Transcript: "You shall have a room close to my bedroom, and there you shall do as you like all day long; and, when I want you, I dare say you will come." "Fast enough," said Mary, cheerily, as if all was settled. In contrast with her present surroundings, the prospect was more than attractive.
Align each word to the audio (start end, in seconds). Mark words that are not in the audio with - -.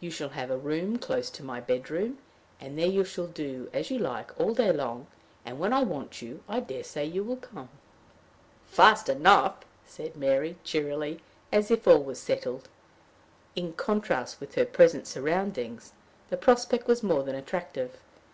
"You 0.00 0.10
shall 0.10 0.30
have 0.30 0.50
a 0.50 0.56
room 0.56 0.96
close 0.96 1.28
to 1.28 1.42
my 1.44 1.60
bedroom, 1.60 2.16
and 2.58 2.78
there 2.78 2.86
you 2.86 3.04
shall 3.04 3.26
do 3.26 3.68
as 3.74 3.90
you 3.90 3.98
like 3.98 4.30
all 4.40 4.54
day 4.54 4.72
long; 4.72 5.06
and, 5.44 5.58
when 5.58 5.74
I 5.74 5.82
want 5.82 6.22
you, 6.22 6.42
I 6.48 6.60
dare 6.60 6.82
say 6.82 7.04
you 7.04 7.22
will 7.22 7.36
come." 7.36 7.68
"Fast 8.64 9.10
enough," 9.10 9.56
said 9.84 10.16
Mary, 10.16 10.56
cheerily, 10.64 11.20
as 11.52 11.70
if 11.70 11.86
all 11.86 12.02
was 12.02 12.18
settled. 12.18 12.70
In 13.54 13.74
contrast 13.74 14.40
with 14.40 14.54
her 14.54 14.64
present 14.64 15.06
surroundings, 15.06 15.92
the 16.30 16.38
prospect 16.38 16.86
was 16.86 17.02
more 17.02 17.22
than 17.22 17.34
attractive. 17.34 17.98